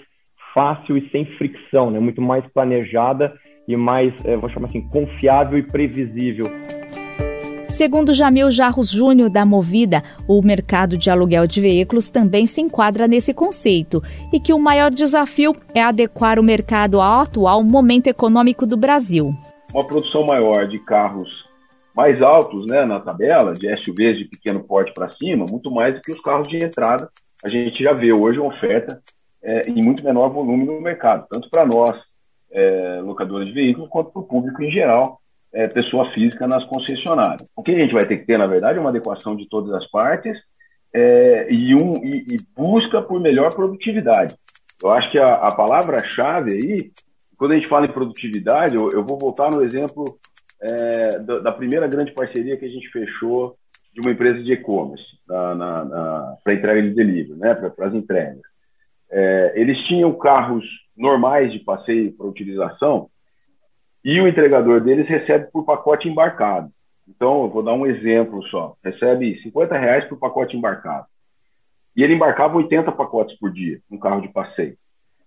fácil 0.53 0.95
e 0.97 1.09
sem 1.09 1.25
fricção, 1.39 1.89
né? 1.89 1.99
muito 1.99 2.21
mais 2.21 2.45
planejada 2.53 3.33
e 3.67 3.75
mais, 3.75 4.13
eh, 4.25 4.37
vou 4.37 4.51
chamar 4.51 4.67
assim, 4.67 4.87
confiável 4.89 5.57
e 5.57 5.63
previsível. 5.63 6.45
Segundo 7.75 8.13
Jamil 8.13 8.49
Jarros 8.51 8.89
Júnior 8.89 9.29
da 9.29 9.45
Movida, 9.45 10.01
o 10.29 10.41
mercado 10.41 10.97
de 10.97 11.09
aluguel 11.09 11.45
de 11.45 11.59
veículos 11.59 12.09
também 12.09 12.47
se 12.47 12.61
enquadra 12.61 13.05
nesse 13.05 13.33
conceito 13.33 14.01
e 14.31 14.39
que 14.39 14.53
o 14.53 14.57
maior 14.57 14.89
desafio 14.89 15.53
é 15.73 15.81
adequar 15.81 16.39
o 16.39 16.43
mercado 16.43 17.01
ao 17.01 17.23
atual 17.23 17.61
momento 17.65 18.07
econômico 18.07 18.65
do 18.65 18.77
Brasil. 18.77 19.35
Uma 19.73 19.85
produção 19.85 20.23
maior 20.23 20.69
de 20.69 20.79
carros 20.79 21.27
mais 21.93 22.21
altos 22.21 22.65
né, 22.65 22.85
na 22.85 22.97
tabela, 22.97 23.51
de 23.51 23.67
SUVs 23.77 24.19
de 24.19 24.23
pequeno 24.23 24.63
porte 24.63 24.93
para 24.93 25.11
cima, 25.11 25.45
muito 25.45 25.69
mais 25.69 25.95
do 25.95 26.01
que 26.01 26.11
os 26.11 26.21
carros 26.21 26.47
de 26.47 26.63
entrada. 26.63 27.09
A 27.43 27.49
gente 27.49 27.83
já 27.83 27.91
vê 27.91 28.13
hoje 28.13 28.39
uma 28.39 28.55
oferta 28.55 29.01
é, 29.43 29.69
em 29.69 29.83
muito 29.83 30.01
menor 30.01 30.29
volume 30.29 30.63
no 30.65 30.79
mercado, 30.79 31.27
tanto 31.29 31.49
para 31.49 31.65
nós, 31.65 31.99
é, 32.53 33.01
locadores 33.03 33.49
de 33.49 33.53
veículos, 33.53 33.89
quanto 33.89 34.11
para 34.11 34.21
o 34.21 34.25
público 34.25 34.63
em 34.63 34.71
geral, 34.71 35.19
é, 35.55 35.67
pessoa 35.69 36.11
física 36.11 36.45
nas 36.45 36.65
concessionárias. 36.65 37.47
O 37.55 37.63
que 37.63 37.73
a 37.73 37.81
gente 37.81 37.93
vai 37.93 38.05
ter 38.05 38.17
que 38.17 38.25
ter, 38.25 38.37
na 38.37 38.45
verdade, 38.45 38.77
é 38.77 38.81
uma 38.81 38.89
adequação 38.89 39.37
de 39.37 39.47
todas 39.47 39.73
as 39.73 39.89
partes 39.89 40.37
é, 40.93 41.47
e, 41.49 41.73
um, 41.73 41.93
e, 42.03 42.35
e 42.35 42.37
busca 42.53 43.01
por 43.01 43.21
melhor 43.21 43.53
produtividade. 43.55 44.35
Eu 44.83 44.91
acho 44.91 45.09
que 45.09 45.17
a, 45.17 45.27
a 45.27 45.55
palavra-chave 45.55 46.53
aí, 46.53 46.91
quando 47.37 47.53
a 47.53 47.55
gente 47.55 47.69
fala 47.69 47.85
em 47.85 47.91
produtividade, 47.91 48.75
eu, 48.75 48.89
eu 48.91 49.05
vou 49.05 49.17
voltar 49.17 49.49
no 49.49 49.63
exemplo 49.63 50.19
é, 50.61 51.19
da, 51.19 51.39
da, 51.39 51.51
primeira 51.53 51.87
grande 51.87 52.11
parceria 52.11 52.57
que 52.57 52.65
a 52.65 52.69
gente 52.69 52.89
fechou 52.89 53.55
de 53.93 54.01
uma 54.01 54.11
empresa 54.11 54.43
de 54.43 54.51
e-commerce 54.51 55.05
para 55.25 56.53
entrega 56.53 56.81
de 56.81 56.93
delivery, 56.93 57.39
né, 57.39 57.53
para 57.53 57.87
as 57.87 57.93
entregas. 57.93 58.41
É, 59.09 59.53
eles 59.55 59.79
tinham 59.87 60.11
carros 60.13 60.65
normais 60.97 61.51
de 61.53 61.59
passeio 61.59 62.11
para 62.11 62.25
utilização 62.25 63.09
e 64.05 64.21
o 64.21 64.27
entregador 64.27 64.81
deles 64.81 65.07
recebe 65.07 65.47
por 65.51 65.65
pacote 65.65 66.07
embarcado. 66.07 66.69
Então, 67.07 67.43
eu 67.43 67.49
vou 67.49 67.63
dar 67.63 67.73
um 67.73 67.87
exemplo 67.87 68.43
só. 68.49 68.75
Recebe 68.83 69.41
50 69.41 69.75
reais 69.75 70.05
por 70.05 70.19
pacote 70.19 70.55
embarcado. 70.55 71.07
E 71.97 72.03
ele 72.03 72.13
embarcava 72.13 72.55
80 72.57 72.91
pacotes 72.91 73.35
por 73.39 73.51
dia, 73.51 73.79
um 73.89 73.97
carro 73.97 74.21
de 74.21 74.27
passeio. 74.27 74.77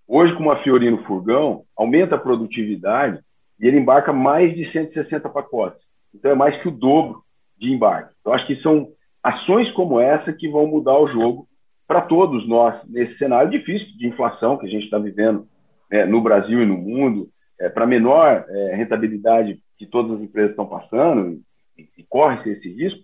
Hoje, 0.06 0.32
com 0.34 0.44
uma 0.44 0.62
Fiorino 0.62 1.02
Furgão, 1.04 1.64
aumenta 1.76 2.14
a 2.14 2.18
produtividade 2.18 3.18
e 3.58 3.66
ele 3.66 3.78
embarca 3.78 4.12
mais 4.12 4.54
de 4.54 4.70
160 4.70 5.28
pacotes. 5.28 5.82
Então, 6.14 6.30
é 6.30 6.34
mais 6.36 6.56
que 6.62 6.68
o 6.68 6.72
dobro 6.72 7.22
de 7.58 7.72
embarque. 7.72 8.14
Então, 8.20 8.32
acho 8.32 8.46
que 8.46 8.62
são 8.62 8.88
ações 9.24 9.68
como 9.72 9.98
essa 10.00 10.32
que 10.32 10.48
vão 10.48 10.68
mudar 10.68 10.96
o 10.96 11.08
jogo 11.08 11.48
para 11.84 12.02
todos 12.02 12.46
nós 12.46 12.80
nesse 12.86 13.18
cenário 13.18 13.50
difícil 13.50 13.88
de 13.96 14.06
inflação 14.06 14.56
que 14.56 14.66
a 14.66 14.70
gente 14.70 14.84
está 14.84 14.98
vivendo 14.98 15.48
né, 15.90 16.04
no 16.04 16.20
Brasil 16.20 16.62
e 16.62 16.66
no 16.66 16.76
mundo, 16.76 17.28
é, 17.60 17.68
para 17.68 17.86
menor 17.86 18.44
é, 18.48 18.74
rentabilidade 18.74 19.60
que 19.78 19.86
todas 19.86 20.12
as 20.12 20.22
empresas 20.22 20.50
estão 20.50 20.66
passando, 20.66 21.40
e, 21.76 21.88
e 21.96 22.04
corre-se 22.08 22.50
esse 22.50 22.68
risco, 22.68 23.00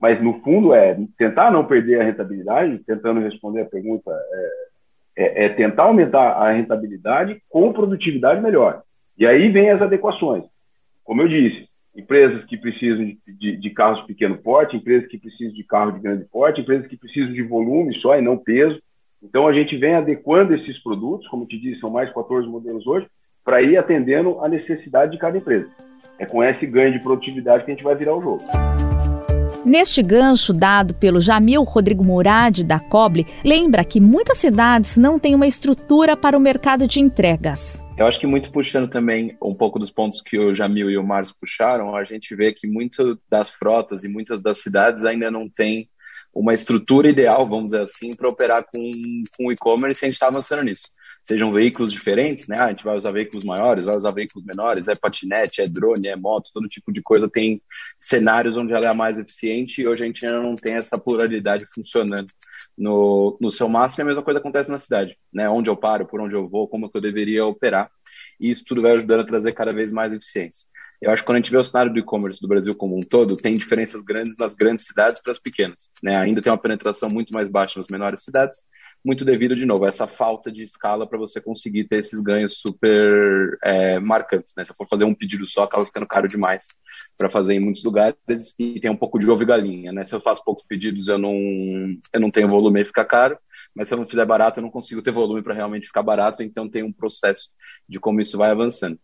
mas 0.00 0.20
no 0.20 0.40
fundo 0.40 0.74
é 0.74 0.98
tentar 1.16 1.50
não 1.50 1.64
perder 1.64 2.00
a 2.00 2.04
rentabilidade, 2.04 2.82
tentando 2.84 3.20
responder 3.20 3.62
a 3.62 3.66
pergunta, 3.66 4.10
é, 4.10 4.62
é, 5.14 5.44
é, 5.44 5.48
tentar 5.50 5.84
aumentar 5.84 6.32
a 6.32 6.50
rentabilidade 6.50 7.40
com 7.48 7.72
produtividade 7.72 8.40
melhor. 8.40 8.82
E 9.16 9.26
aí 9.26 9.48
vem 9.50 9.70
as 9.70 9.80
adequações. 9.80 10.44
Como 11.04 11.22
eu 11.22 11.28
disse, 11.28 11.68
empresas 11.94 12.44
que 12.46 12.56
precisam 12.56 13.04
de, 13.04 13.18
de, 13.26 13.56
de, 13.56 13.70
carros 13.70 14.00
de 14.00 14.06
pequeno 14.06 14.38
porte, 14.38 14.76
empresas 14.76 15.08
que 15.08 15.18
precisam 15.18 15.52
de 15.52 15.62
carro 15.64 15.92
de 15.92 16.00
grande 16.00 16.24
porte, 16.24 16.60
empresas 16.60 16.86
que 16.86 16.96
precisam 16.96 17.32
de 17.32 17.42
volume 17.42 17.94
só 18.00 18.18
e 18.18 18.22
não 18.22 18.36
peso. 18.36 18.82
Então 19.22 19.46
a 19.46 19.52
gente 19.52 19.76
vem 19.76 19.94
adequando 19.94 20.54
esses 20.54 20.82
produtos, 20.82 21.28
como 21.28 21.46
te 21.46 21.58
disse, 21.58 21.80
são 21.80 21.90
mais 21.90 22.12
14 22.12 22.48
modelos 22.48 22.86
hoje, 22.86 23.06
para 23.44 23.62
ir 23.62 23.76
atendendo 23.76 24.40
a 24.40 24.48
necessidade 24.48 25.12
de 25.12 25.18
cada 25.18 25.38
empresa. 25.38 25.68
É 26.18 26.26
com 26.26 26.42
esse 26.42 26.66
ganho 26.66 26.92
de 26.92 27.00
produtividade 27.00 27.64
que 27.64 27.70
a 27.70 27.74
gente 27.74 27.84
vai 27.84 27.94
virar 27.94 28.16
o 28.16 28.22
jogo. 28.22 28.42
Neste 29.64 30.02
gancho 30.02 30.52
dado 30.52 30.92
pelo 30.92 31.20
Jamil 31.20 31.62
Rodrigo 31.62 32.04
Murad, 32.04 32.64
da 32.64 32.80
Coble, 32.80 33.26
lembra 33.44 33.84
que 33.84 34.00
muitas 34.00 34.38
cidades 34.38 34.96
não 34.96 35.18
têm 35.20 35.36
uma 35.36 35.46
estrutura 35.46 36.16
para 36.16 36.36
o 36.36 36.40
mercado 36.40 36.88
de 36.88 36.98
entregas. 36.98 37.80
Eu 37.96 38.06
acho 38.06 38.18
que 38.18 38.26
muito 38.26 38.50
puxando 38.50 38.88
também 38.88 39.36
um 39.40 39.54
pouco 39.54 39.78
dos 39.78 39.90
pontos 39.90 40.20
que 40.20 40.36
o 40.36 40.52
Jamil 40.52 40.90
e 40.90 40.98
o 40.98 41.04
Márcio 41.04 41.36
puxaram, 41.40 41.94
a 41.94 42.02
gente 42.02 42.34
vê 42.34 42.52
que 42.52 42.66
muitas 42.66 43.16
das 43.30 43.50
frotas 43.50 44.02
e 44.02 44.08
muitas 44.08 44.42
das 44.42 44.58
cidades 44.58 45.04
ainda 45.04 45.30
não 45.30 45.48
têm 45.48 45.88
uma 46.34 46.54
estrutura 46.54 47.08
ideal, 47.08 47.46
vamos 47.46 47.66
dizer 47.66 47.84
assim, 47.84 48.16
para 48.16 48.28
operar 48.28 48.64
com, 48.64 48.90
com 49.36 49.52
e-commerce 49.52 50.02
e 50.02 50.06
a 50.06 50.08
gente 50.08 50.14
está 50.14 50.26
avançando 50.26 50.64
nisso 50.64 50.88
sejam 51.24 51.52
veículos 51.52 51.92
diferentes, 51.92 52.48
né? 52.48 52.56
Ah, 52.58 52.66
a 52.66 52.68
gente 52.70 52.84
vai 52.84 52.96
usar 52.96 53.12
veículos 53.12 53.44
maiores, 53.44 53.84
vai 53.84 53.96
usar 53.96 54.10
veículos 54.10 54.44
menores, 54.44 54.88
é 54.88 54.94
patinete, 54.94 55.60
é 55.60 55.68
drone, 55.68 56.08
é 56.08 56.16
moto, 56.16 56.50
todo 56.52 56.68
tipo 56.68 56.92
de 56.92 57.02
coisa 57.02 57.28
tem 57.28 57.62
cenários 57.98 58.56
onde 58.56 58.72
ela 58.72 58.86
é 58.86 58.92
mais 58.92 59.18
eficiente 59.18 59.80
e 59.80 59.88
hoje 59.88 60.02
a 60.02 60.06
gente 60.06 60.24
ainda 60.26 60.40
não 60.40 60.56
tem 60.56 60.74
essa 60.74 60.98
pluralidade 60.98 61.64
funcionando 61.66 62.28
no, 62.76 63.36
no 63.40 63.50
seu 63.50 63.68
máximo. 63.68 64.02
E 64.02 64.04
a 64.04 64.06
mesma 64.06 64.22
coisa 64.22 64.40
acontece 64.40 64.70
na 64.70 64.78
cidade, 64.78 65.16
né? 65.32 65.48
Onde 65.48 65.70
eu 65.70 65.76
paro, 65.76 66.06
por 66.06 66.20
onde 66.20 66.34
eu 66.34 66.48
vou, 66.48 66.68
como 66.68 66.90
que 66.90 66.96
eu 66.96 67.02
deveria 67.02 67.44
operar. 67.46 67.90
E 68.40 68.50
isso 68.50 68.64
tudo 68.64 68.82
vai 68.82 68.92
ajudando 68.92 69.20
a 69.20 69.26
trazer 69.26 69.52
cada 69.52 69.72
vez 69.72 69.92
mais 69.92 70.12
eficiência. 70.12 70.68
Eu 71.02 71.10
acho 71.10 71.22
que 71.22 71.26
quando 71.26 71.36
a 71.36 71.38
gente 71.40 71.50
vê 71.50 71.58
o 71.58 71.64
cenário 71.64 71.92
do 71.92 71.98
e-commerce 71.98 72.40
do 72.40 72.46
Brasil 72.46 72.76
como 72.76 72.96
um 72.96 73.02
todo, 73.02 73.36
tem 73.36 73.56
diferenças 73.56 74.02
grandes 74.02 74.36
nas 74.36 74.54
grandes 74.54 74.86
cidades 74.86 75.20
para 75.20 75.32
as 75.32 75.38
pequenas. 75.38 75.90
Né? 76.00 76.14
Ainda 76.14 76.40
tem 76.40 76.52
uma 76.52 76.56
penetração 76.56 77.10
muito 77.10 77.32
mais 77.32 77.48
baixa 77.48 77.76
nas 77.76 77.88
menores 77.88 78.22
cidades, 78.22 78.62
muito 79.04 79.24
devido, 79.24 79.56
de 79.56 79.66
novo, 79.66 79.84
a 79.84 79.88
essa 79.88 80.06
falta 80.06 80.52
de 80.52 80.62
escala 80.62 81.04
para 81.04 81.18
você 81.18 81.40
conseguir 81.40 81.88
ter 81.88 81.96
esses 81.96 82.22
ganhos 82.22 82.60
super 82.60 83.58
é, 83.64 83.98
marcantes. 83.98 84.54
Né? 84.56 84.64
Se 84.64 84.70
eu 84.70 84.76
for 84.76 84.86
fazer 84.86 85.04
um 85.04 85.12
pedido 85.12 85.44
só, 85.44 85.64
acaba 85.64 85.84
ficando 85.84 86.06
caro 86.06 86.28
demais 86.28 86.68
para 87.18 87.28
fazer 87.28 87.54
em 87.54 87.60
muitos 87.60 87.82
lugares 87.82 88.14
e 88.56 88.78
tem 88.78 88.90
um 88.90 88.96
pouco 88.96 89.18
de 89.18 89.28
ovo 89.28 89.42
e 89.42 89.46
galinha. 89.46 89.90
Né? 89.90 90.04
Se 90.04 90.14
eu 90.14 90.20
faço 90.20 90.44
poucos 90.44 90.64
pedidos, 90.68 91.08
eu 91.08 91.18
não, 91.18 91.34
eu 92.12 92.20
não 92.20 92.30
tenho 92.30 92.46
volume 92.46 92.80
e 92.80 92.84
fica 92.84 93.04
caro, 93.04 93.36
mas 93.74 93.88
se 93.88 93.94
eu 93.94 93.98
não 93.98 94.06
fizer 94.06 94.24
barato, 94.24 94.60
eu 94.60 94.62
não 94.62 94.70
consigo 94.70 95.02
ter 95.02 95.10
volume 95.10 95.42
para 95.42 95.52
realmente 95.52 95.88
ficar 95.88 96.04
barato, 96.04 96.44
então 96.44 96.68
tem 96.68 96.84
um 96.84 96.92
processo 96.92 97.50
de 97.88 97.98
como 97.98 98.20
isso 98.20 98.38
vai 98.38 98.52
avançando. 98.52 99.00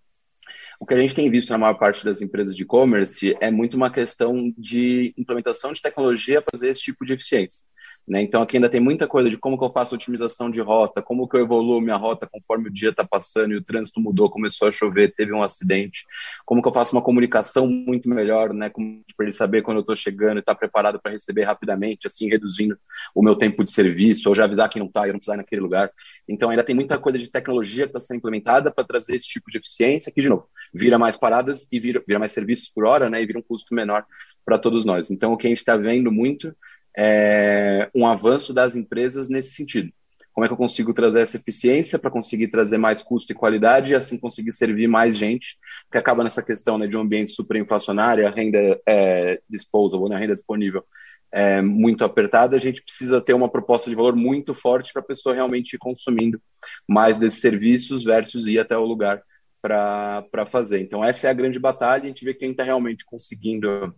O 0.80 0.86
que 0.86 0.94
a 0.94 0.98
gente 0.98 1.14
tem 1.14 1.30
visto 1.30 1.50
na 1.50 1.58
maior 1.58 1.74
parte 1.74 2.04
das 2.04 2.22
empresas 2.22 2.54
de 2.54 2.62
e-commerce 2.62 3.36
é 3.40 3.50
muito 3.50 3.76
uma 3.76 3.90
questão 3.90 4.52
de 4.56 5.12
implementação 5.18 5.72
de 5.72 5.82
tecnologia 5.82 6.40
para 6.40 6.56
fazer 6.56 6.70
esse 6.70 6.82
tipo 6.82 7.04
de 7.04 7.14
eficiência. 7.14 7.64
Né? 8.08 8.22
Então 8.22 8.40
aqui 8.40 8.56
ainda 8.56 8.70
tem 8.70 8.80
muita 8.80 9.06
coisa 9.06 9.28
de 9.28 9.36
como 9.36 9.58
que 9.58 9.64
eu 9.64 9.70
faço 9.70 9.94
otimização 9.94 10.50
de 10.50 10.62
rota, 10.62 11.02
como 11.02 11.28
que 11.28 11.36
eu 11.36 11.42
evoluo 11.42 11.78
minha 11.78 11.96
rota 11.96 12.26
conforme 12.26 12.68
o 12.68 12.72
dia 12.72 12.88
está 12.88 13.04
passando 13.04 13.52
e 13.52 13.56
o 13.56 13.62
trânsito 13.62 14.00
mudou, 14.00 14.30
começou 14.30 14.66
a 14.66 14.72
chover, 14.72 15.12
teve 15.14 15.32
um 15.32 15.42
acidente, 15.42 16.06
como 16.46 16.62
que 16.62 16.68
eu 16.68 16.72
faço 16.72 16.96
uma 16.96 17.02
comunicação 17.02 17.66
muito 17.66 18.08
melhor, 18.08 18.54
né? 18.54 18.70
Para 18.70 19.26
ele 19.26 19.32
saber 19.32 19.60
quando 19.60 19.76
eu 19.76 19.80
estou 19.82 19.94
chegando 19.94 20.38
e 20.38 20.40
estar 20.40 20.54
tá 20.54 20.58
preparado 20.58 20.98
para 20.98 21.12
receber 21.12 21.42
rapidamente, 21.42 22.06
assim 22.06 22.30
reduzindo 22.30 22.78
o 23.14 23.22
meu 23.22 23.36
tempo 23.36 23.62
de 23.62 23.70
serviço, 23.70 24.30
ou 24.30 24.34
já 24.34 24.44
avisar 24.44 24.70
quem 24.70 24.80
não 24.80 24.86
está, 24.86 25.06
eu 25.06 25.12
não 25.12 25.18
precisar 25.18 25.34
ir 25.34 25.38
naquele 25.38 25.60
lugar. 25.60 25.90
Então 26.26 26.48
ainda 26.48 26.64
tem 26.64 26.74
muita 26.74 26.98
coisa 26.98 27.18
de 27.18 27.30
tecnologia 27.30 27.84
que 27.84 27.90
está 27.90 28.00
sendo 28.00 28.16
implementada 28.16 28.72
para 28.72 28.84
trazer 28.84 29.16
esse 29.16 29.28
tipo 29.28 29.50
de 29.50 29.58
eficiência 29.58 30.10
que 30.10 30.22
de 30.22 30.30
novo 30.30 30.48
vira 30.72 30.98
mais 30.98 31.16
paradas 31.16 31.68
e 31.70 31.78
vira, 31.78 32.02
vira 32.06 32.18
mais 32.18 32.32
serviços 32.32 32.70
por 32.74 32.86
hora, 32.86 33.10
né? 33.10 33.22
E 33.22 33.26
vira 33.26 33.38
um 33.38 33.42
custo 33.42 33.74
menor 33.74 34.06
para 34.46 34.58
todos 34.58 34.86
nós. 34.86 35.10
Então 35.10 35.34
o 35.34 35.36
que 35.36 35.46
a 35.46 35.50
gente 35.50 35.58
está 35.58 35.76
vendo 35.76 36.10
muito 36.10 36.56
é, 37.00 37.88
um 37.94 38.04
avanço 38.04 38.52
das 38.52 38.74
empresas 38.74 39.28
nesse 39.28 39.50
sentido. 39.50 39.92
Como 40.32 40.44
é 40.44 40.48
que 40.48 40.52
eu 40.52 40.58
consigo 40.58 40.92
trazer 40.92 41.20
essa 41.20 41.36
eficiência 41.36 41.98
para 41.98 42.10
conseguir 42.10 42.48
trazer 42.48 42.76
mais 42.76 43.02
custo 43.02 43.32
e 43.32 43.36
qualidade 43.36 43.92
e 43.92 43.96
assim 43.96 44.18
conseguir 44.18 44.52
servir 44.52 44.88
mais 44.88 45.16
gente, 45.16 45.56
que 45.90 45.98
acaba 45.98 46.24
nessa 46.24 46.42
questão 46.42 46.76
né, 46.76 46.86
de 46.86 46.96
um 46.96 47.00
ambiente 47.00 47.30
superinflacionário, 47.30 48.26
a 48.26 48.30
renda 48.30 48.80
é, 48.86 49.40
disposable, 49.48 50.08
né, 50.08 50.16
a 50.16 50.18
renda 50.18 50.34
disponível 50.34 50.84
é 51.30 51.60
muito 51.60 52.04
apertada, 52.04 52.56
a 52.56 52.58
gente 52.58 52.82
precisa 52.82 53.20
ter 53.20 53.34
uma 53.34 53.50
proposta 53.50 53.90
de 53.90 53.96
valor 53.96 54.16
muito 54.16 54.54
forte 54.54 54.92
para 54.92 55.02
a 55.02 55.06
pessoa 55.06 55.34
realmente 55.34 55.74
ir 55.74 55.78
consumindo 55.78 56.40
mais 56.88 57.18
desses 57.18 57.40
serviços 57.40 58.04
versus 58.04 58.46
ir 58.46 58.58
até 58.58 58.76
o 58.76 58.84
lugar 58.84 59.22
para 59.60 60.46
fazer. 60.46 60.80
Então, 60.80 61.04
essa 61.04 61.26
é 61.26 61.30
a 61.30 61.34
grande 61.34 61.58
batalha. 61.58 62.04
A 62.04 62.06
gente 62.06 62.24
vê 62.24 62.32
quem 62.32 62.52
está 62.52 62.62
realmente 62.62 63.04
conseguindo 63.04 63.94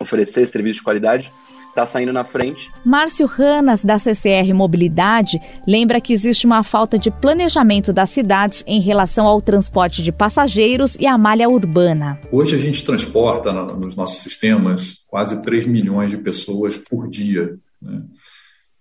oferecer 0.00 0.42
esse 0.42 0.52
serviço 0.52 0.78
de 0.78 0.84
qualidade 0.84 1.32
está 1.68 1.86
saindo 1.86 2.12
na 2.12 2.24
frente. 2.24 2.70
Márcio 2.84 3.26
Ranas, 3.26 3.84
da 3.84 3.96
CCR 3.96 4.52
Mobilidade, 4.52 5.40
lembra 5.66 6.00
que 6.00 6.12
existe 6.12 6.44
uma 6.44 6.64
falta 6.64 6.98
de 6.98 7.12
planejamento 7.12 7.92
das 7.92 8.10
cidades 8.10 8.64
em 8.66 8.80
relação 8.80 9.26
ao 9.26 9.40
transporte 9.40 10.02
de 10.02 10.10
passageiros 10.10 10.96
e 10.98 11.06
a 11.06 11.16
malha 11.16 11.48
urbana. 11.48 12.18
Hoje 12.32 12.56
a 12.56 12.58
gente 12.58 12.84
transporta 12.84 13.52
nos 13.52 13.94
nossos 13.94 14.20
sistemas 14.22 15.04
quase 15.06 15.40
3 15.42 15.66
milhões 15.68 16.10
de 16.10 16.18
pessoas 16.18 16.76
por 16.76 17.08
dia. 17.08 17.56
Né? 17.80 18.02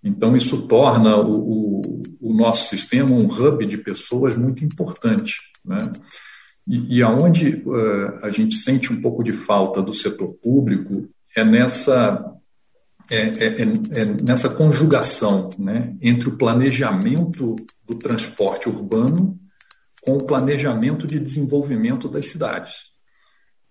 Então, 0.03 0.35
isso 0.35 0.63
torna 0.63 1.15
o, 1.17 1.81
o, 1.81 2.03
o, 2.21 2.33
nosso 2.33 2.69
sistema 2.69 3.11
um 3.11 3.27
hub 3.27 3.65
de 3.67 3.77
pessoas 3.77 4.35
muito 4.35 4.63
importante. 4.65 5.35
Né? 5.63 5.77
E, 6.67 6.97
e 6.97 7.03
aonde 7.03 7.63
uh, 7.65 8.19
a 8.23 8.29
gente 8.29 8.55
sente 8.55 8.93
um 8.93 9.01
pouco 9.01 9.23
de 9.23 9.33
falta 9.33 9.81
do 9.81 9.93
setor 9.93 10.33
público 10.35 11.09
é 11.35 11.43
nessa 11.43 12.35
é, 13.11 13.17
é, 13.17 13.47
é, 13.47 14.01
é, 14.01 14.05
nessa 14.23 14.49
conjugação 14.49 15.49
né, 15.57 15.95
entre 15.99 16.29
o 16.29 16.37
planejamento 16.37 17.55
do 17.87 17.95
transporte 17.95 18.69
urbano 18.69 19.39
com 20.01 20.13
o 20.13 20.23
planejamento 20.23 21.07
de 21.07 21.19
desenvolvimento 21.19 22.07
das 22.07 22.27
cidades. 22.27 22.89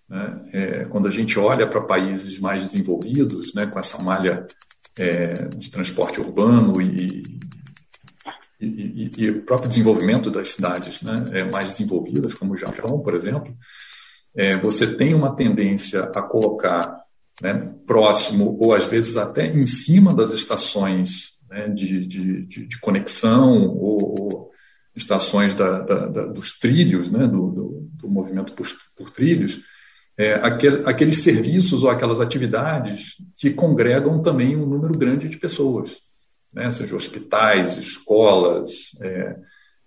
Né? 0.09 0.41
É, 0.53 0.85
quando 0.87 1.07
a 1.07 1.11
gente 1.11 1.39
olha 1.39 1.69
para 1.69 1.81
países 1.83 2.39
mais 2.41 2.65
desenvolvidos, 2.65 3.55
né, 3.55 3.65
com 3.65 3.79
essa 3.79 4.03
malha 4.03 4.45
é, 4.99 5.45
de 5.57 5.71
transporte 5.71 6.21
urbano 6.21 6.83
e, 6.83 7.23
e, 8.61 8.67
e, 8.67 9.13
e, 9.17 9.31
o 9.31 9.43
próprio 9.43 9.69
desenvolvimento 9.69 10.31
das 10.31 10.51
cidades 10.51 11.03
né, 11.03 11.45
mais 11.53 11.71
desenvolvidas, 11.71 12.35
como 12.35 12.55
o 12.55 12.57
Japão, 12.57 13.01
por 13.01 13.15
exemplo, 13.15 13.55
você 14.63 14.95
tem 14.95 15.15
uma 15.15 15.35
tendência 15.35 16.05
a 16.05 16.23
colocar 16.23 17.03
né, 17.43 17.73
próximo 17.87 18.57
ou 18.61 18.75
às 18.75 18.87
vezes 18.87 19.17
até 19.17 19.47
em 19.47 19.67
cima 19.67 20.13
das 20.13 20.33
estações 20.33 21.39
né, 21.49 21.69
de, 21.69 22.07
de, 22.07 22.47
de, 22.47 22.81
conexão 22.81 23.69
ou, 23.69 24.21
ou 24.21 24.51
estações 24.95 25.55
da, 25.55 25.81
da, 25.81 26.07
da, 26.07 26.27
dos 26.27 26.59
trilhos, 26.59 27.11
né, 27.11 27.27
do, 27.27 27.51
do, 27.51 27.89
do 27.93 28.09
movimento 28.09 28.53
por, 28.53 28.67
por 28.97 29.11
trilhos, 29.11 29.61
é, 30.17 30.35
aquel, 30.35 30.87
aqueles 30.87 31.23
serviços 31.23 31.85
ou 31.85 31.91
aquelas 31.91 32.21
atividades 32.21 33.15
que 33.37 33.51
congregam 33.51 34.21
também 34.21 34.57
um 34.57 34.67
número 34.67 34.99
grande 34.99 35.29
de 35.29 35.37
pessoas, 35.37 35.99
né, 36.53 36.71
seja 36.71 36.97
hospitais, 36.97 37.77
escolas, 37.77 38.97
é, 39.01 39.37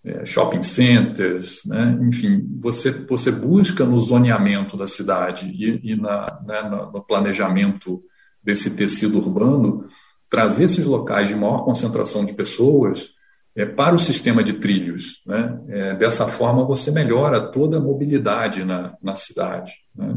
é, 0.04 0.26
shopping 0.26 0.64
centers, 0.64 1.62
né? 1.66 1.98
enfim, 2.02 2.48
você, 2.60 2.92
você 2.92 3.32
busca 3.32 3.86
no 3.86 4.00
zoneamento 4.00 4.76
da 4.76 4.88
cidade 4.88 5.48
e, 5.48 5.92
e 5.92 5.96
na, 5.96 6.26
né, 6.46 6.62
no 6.94 7.04
planejamento 7.04 8.02
desse 8.44 8.72
tecido 8.72 9.18
urbano 9.20 9.88
trazer 10.30 10.64
esses 10.64 10.86
locais 10.86 11.30
de 11.30 11.36
maior 11.36 11.64
concentração 11.66 12.26
de 12.26 12.34
pessoas 12.34 13.10
é, 13.56 13.66
para 13.66 13.94
o 13.94 14.00
sistema 14.00 14.44
de 14.44 14.54
trilhos. 14.54 15.22
Né? 15.26 15.62
É, 15.68 15.96
dessa 15.96 16.28
forma, 16.28 16.66
você 16.66 16.90
melhora 16.90 17.52
toda 17.52 17.78
a 17.78 17.82
mobilidade 17.82 18.64
na, 18.64 18.96
na 19.02 19.14
cidade. 19.14 19.74
Né? 19.96 20.16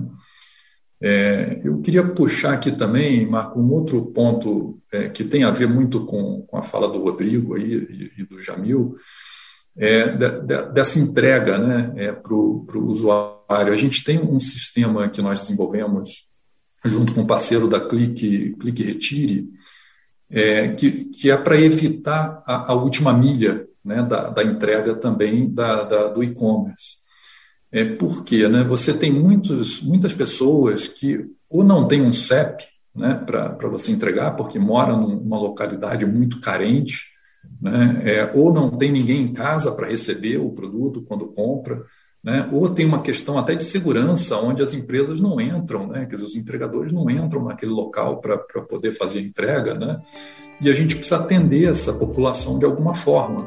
É, 1.06 1.60
eu 1.62 1.82
queria 1.82 2.02
puxar 2.02 2.54
aqui 2.54 2.72
também, 2.72 3.26
Marco, 3.26 3.60
um 3.60 3.70
outro 3.74 4.06
ponto 4.06 4.80
é, 4.90 5.06
que 5.10 5.22
tem 5.22 5.44
a 5.44 5.50
ver 5.50 5.68
muito 5.68 6.06
com, 6.06 6.40
com 6.46 6.56
a 6.56 6.62
fala 6.62 6.90
do 6.90 7.02
Rodrigo 7.02 7.56
aí, 7.56 7.74
e, 7.74 8.22
e 8.22 8.24
do 8.24 8.40
Jamil, 8.40 8.96
é, 9.76 10.08
de, 10.08 10.40
de, 10.40 10.72
dessa 10.72 10.98
entrega 10.98 11.58
né, 11.58 11.92
é, 11.96 12.10
para 12.10 12.32
o 12.32 12.66
usuário. 12.86 13.70
A 13.70 13.76
gente 13.76 14.02
tem 14.02 14.18
um 14.18 14.40
sistema 14.40 15.06
que 15.06 15.20
nós 15.20 15.42
desenvolvemos 15.42 16.26
junto 16.82 17.12
com 17.12 17.20
o 17.20 17.24
um 17.24 17.26
parceiro 17.26 17.68
da 17.68 17.86
Clique, 17.86 18.56
Clique 18.58 18.82
Retire, 18.82 19.50
é, 20.30 20.68
que, 20.68 21.10
que 21.10 21.30
é 21.30 21.36
para 21.36 21.60
evitar 21.60 22.42
a, 22.46 22.72
a, 22.72 22.74
última 22.74 23.12
milha 23.12 23.66
né, 23.84 24.02
da, 24.02 24.30
da 24.30 24.42
entrega 24.42 24.94
também 24.94 25.52
da 25.52 26.08
do 26.08 26.24
e-commerce. 26.24 27.03
É, 27.74 27.84
por 27.84 28.22
quê? 28.22 28.48
Né? 28.48 28.62
Você 28.62 28.94
tem 28.94 29.12
muitos, 29.12 29.82
muitas 29.82 30.14
pessoas 30.14 30.86
que 30.86 31.26
ou 31.50 31.64
não 31.64 31.88
tem 31.88 32.00
um 32.00 32.12
CEP 32.12 32.64
né, 32.94 33.14
para 33.26 33.68
você 33.68 33.90
entregar, 33.90 34.36
porque 34.36 34.60
mora 34.60 34.96
numa 34.96 35.36
localidade 35.36 36.06
muito 36.06 36.38
carente, 36.38 37.02
né, 37.60 38.00
é, 38.04 38.32
ou 38.32 38.54
não 38.54 38.70
tem 38.70 38.92
ninguém 38.92 39.22
em 39.22 39.32
casa 39.32 39.72
para 39.72 39.88
receber 39.88 40.36
o 40.38 40.50
produto 40.50 41.02
quando 41.02 41.26
compra, 41.26 41.82
né? 42.22 42.48
ou 42.52 42.70
tem 42.70 42.86
uma 42.86 43.02
questão 43.02 43.36
até 43.36 43.54
de 43.54 43.64
segurança, 43.64 44.38
onde 44.38 44.62
as 44.62 44.72
empresas 44.72 45.20
não 45.20 45.40
entram, 45.40 45.88
né? 45.88 46.06
quer 46.06 46.14
dizer, 46.14 46.24
os 46.24 46.36
entregadores 46.36 46.92
não 46.92 47.10
entram 47.10 47.44
naquele 47.44 47.72
local 47.72 48.20
para 48.20 48.38
poder 48.38 48.92
fazer 48.92 49.18
a 49.18 49.22
entrega, 49.22 49.74
né? 49.74 50.00
e 50.60 50.70
a 50.70 50.72
gente 50.72 50.94
precisa 50.94 51.16
atender 51.16 51.68
essa 51.68 51.92
população 51.92 52.58
de 52.58 52.64
alguma 52.64 52.94
forma. 52.94 53.46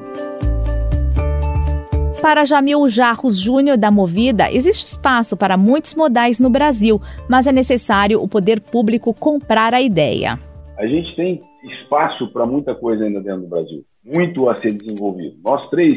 Para 2.22 2.46
Jamil 2.46 2.90
Jarros 2.90 3.40
Júnior 3.40 3.78
da 3.78 3.92
Movida, 3.92 4.52
existe 4.52 4.86
espaço 4.86 5.38
para 5.38 5.56
muitos 5.56 5.94
modais 5.94 6.40
no 6.40 6.50
Brasil, 6.50 7.00
mas 7.30 7.46
é 7.46 7.52
necessário 7.52 8.22
o 8.22 8.28
poder 8.28 8.60
público 8.60 9.14
comprar 9.14 9.74
a 9.74 9.82
ideia. 9.82 10.40
A 10.78 10.88
gente 10.88 11.16
tem 11.16 11.42
espaço 11.64 12.28
para 12.32 12.46
muita 12.46 12.74
coisa 12.74 13.06
ainda 13.06 13.22
dentro 13.22 13.42
do 13.42 13.48
Brasil, 13.48 13.86
muito 14.04 14.50
a 14.50 14.58
ser 14.58 14.74
desenvolvido. 14.74 15.38
Nós 15.44 15.68
três 15.70 15.96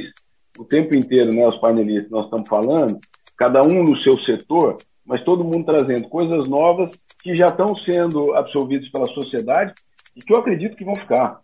o 0.59 0.65
tempo 0.65 0.95
inteiro, 0.95 1.35
né, 1.35 1.47
os 1.47 1.57
painelistas, 1.57 2.11
nós 2.11 2.25
estamos 2.27 2.49
falando, 2.49 2.99
cada 3.37 3.63
um 3.63 3.83
no 3.83 3.97
seu 4.03 4.19
setor, 4.23 4.77
mas 5.07 5.25
todo 5.25 5.45
mundo 5.45 5.65
trazendo 5.65 6.09
coisas 6.09 6.47
novas 6.49 6.91
que 7.23 7.35
já 7.35 7.47
estão 7.47 7.75
sendo 7.77 8.35
absorvidas 8.35 8.89
pela 8.91 9.07
sociedade 9.07 9.73
e 10.15 10.21
que 10.21 10.33
eu 10.33 10.39
acredito 10.39 10.77
que 10.77 10.85
vão 10.85 10.95
ficar. 10.95 11.41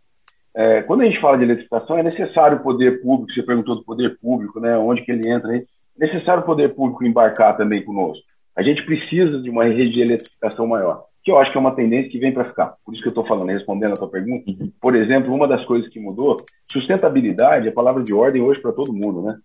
É, 0.56 0.80
quando 0.82 1.02
a 1.02 1.04
gente 1.04 1.20
fala 1.20 1.36
de 1.36 1.44
eletrificação, 1.44 1.98
é 1.98 2.02
necessário 2.02 2.56
o 2.56 2.62
poder 2.62 3.02
público, 3.02 3.30
você 3.30 3.42
perguntou 3.42 3.76
do 3.76 3.84
poder 3.84 4.18
público, 4.18 4.58
né, 4.58 4.74
onde 4.78 5.02
que 5.02 5.12
ele 5.12 5.28
entra, 5.28 5.54
é 5.54 5.62
necessário 5.98 6.42
o 6.42 6.46
poder 6.46 6.74
público 6.74 7.04
embarcar 7.04 7.58
também 7.58 7.84
conosco. 7.84 8.24
A 8.56 8.62
gente 8.62 8.82
precisa 8.86 9.38
de 9.42 9.50
uma 9.50 9.64
rede 9.64 9.90
de 9.90 10.00
eletrificação 10.00 10.66
maior, 10.66 11.04
que 11.22 11.30
eu 11.30 11.36
acho 11.36 11.52
que 11.52 11.58
é 11.58 11.60
uma 11.60 11.74
tendência 11.74 12.10
que 12.10 12.18
vem 12.18 12.32
para 12.32 12.46
ficar. 12.46 12.74
Por 12.82 12.94
isso 12.94 13.02
que 13.02 13.08
eu 13.08 13.10
estou 13.10 13.26
falando, 13.26 13.50
respondendo 13.50 13.92
a 13.92 13.96
tua 13.96 14.08
pergunta. 14.08 14.50
Uhum. 14.50 14.72
Por 14.80 14.96
exemplo, 14.96 15.34
uma 15.34 15.46
das 15.46 15.62
coisas 15.66 15.90
que 15.90 16.00
mudou, 16.00 16.38
sustentabilidade 16.72 17.68
é 17.68 17.70
palavra 17.70 18.02
de 18.02 18.14
ordem 18.14 18.40
hoje 18.40 18.58
para 18.58 18.72
todo 18.72 18.94
mundo, 18.94 19.20
né? 19.20 19.36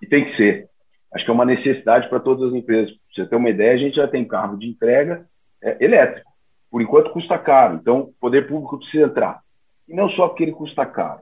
E 0.00 0.06
tem 0.06 0.24
que 0.24 0.36
ser. 0.36 0.66
Acho 1.14 1.24
que 1.24 1.30
é 1.30 1.34
uma 1.34 1.44
necessidade 1.44 2.08
para 2.08 2.18
todas 2.18 2.48
as 2.48 2.54
empresas. 2.54 2.90
Pra 2.90 2.98
você 3.14 3.30
ter 3.30 3.36
uma 3.36 3.50
ideia, 3.50 3.74
a 3.74 3.76
gente 3.76 3.94
já 3.94 4.08
tem 4.08 4.24
carro 4.24 4.58
de 4.58 4.66
entrega 4.66 5.24
é, 5.62 5.84
elétrico. 5.84 6.28
Por 6.68 6.82
enquanto 6.82 7.12
custa 7.12 7.38
caro, 7.38 7.78
então 7.80 8.00
o 8.00 8.14
poder 8.20 8.48
público 8.48 8.78
precisa 8.78 9.04
entrar. 9.04 9.40
E 9.88 9.94
não 9.94 10.08
só 10.10 10.28
porque 10.28 10.44
ele 10.44 10.52
custa 10.52 10.86
caro, 10.86 11.20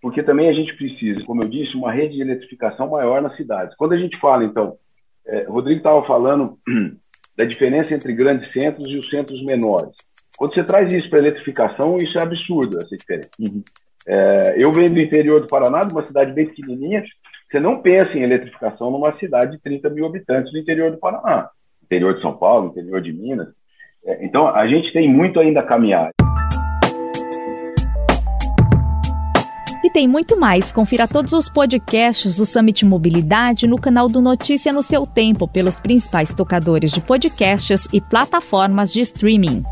porque 0.00 0.22
também 0.22 0.48
a 0.48 0.52
gente 0.52 0.74
precisa, 0.76 1.24
como 1.24 1.42
eu 1.42 1.48
disse, 1.48 1.76
uma 1.76 1.92
rede 1.92 2.14
de 2.14 2.22
eletrificação 2.22 2.88
maior 2.88 3.20
nas 3.20 3.36
cidades. 3.36 3.76
Quando 3.76 3.94
a 3.94 3.98
gente 3.98 4.18
fala, 4.18 4.44
então, 4.44 4.76
é, 5.26 5.44
Rodrigo 5.44 5.78
estava 5.78 6.04
falando 6.06 6.58
da 7.36 7.44
diferença 7.44 7.94
entre 7.94 8.12
grandes 8.12 8.52
centros 8.52 8.88
e 8.88 8.96
os 8.96 9.08
centros 9.10 9.42
menores. 9.44 9.94
Quando 10.36 10.54
você 10.54 10.62
traz 10.62 10.92
isso 10.92 11.10
para 11.10 11.18
eletrificação, 11.18 11.96
isso 11.96 12.16
é 12.18 12.22
absurdo, 12.22 12.78
essa 12.78 12.96
diferença. 12.96 13.30
Uhum. 13.40 13.62
É, 14.06 14.54
eu 14.56 14.72
venho 14.72 14.94
do 14.94 15.00
interior 15.00 15.40
do 15.40 15.48
Paraná, 15.48 15.80
de 15.80 15.92
uma 15.92 16.06
cidade 16.06 16.32
bem 16.32 16.46
pequenininha, 16.46 17.02
você 17.50 17.60
não 17.60 17.82
pensa 17.82 18.16
em 18.16 18.22
eletrificação 18.22 18.90
numa 18.90 19.18
cidade 19.18 19.52
de 19.52 19.62
30 19.62 19.90
mil 19.90 20.06
habitantes 20.06 20.52
do 20.52 20.58
interior 20.58 20.90
do 20.90 20.98
Paraná, 20.98 21.50
interior 21.82 22.14
de 22.14 22.22
São 22.22 22.36
Paulo, 22.36 22.68
interior 22.68 23.02
de 23.02 23.12
Minas. 23.12 23.48
É, 24.06 24.24
então, 24.24 24.48
a 24.48 24.66
gente 24.66 24.92
tem 24.92 25.12
muito 25.12 25.40
ainda 25.40 25.60
a 25.60 25.66
caminhar. 25.66 26.10
E 29.88 29.90
tem 29.90 30.06
muito 30.06 30.38
mais. 30.38 30.70
Confira 30.70 31.08
todos 31.08 31.32
os 31.32 31.48
podcasts 31.48 32.36
do 32.36 32.44
Summit 32.44 32.84
Mobilidade 32.84 33.66
no 33.66 33.80
canal 33.80 34.06
do 34.06 34.20
Notícia 34.20 34.70
no 34.70 34.82
seu 34.82 35.06
tempo, 35.06 35.48
pelos 35.48 35.80
principais 35.80 36.34
tocadores 36.34 36.92
de 36.92 37.00
podcasts 37.00 37.88
e 37.90 37.98
plataformas 37.98 38.92
de 38.92 39.00
streaming. 39.00 39.64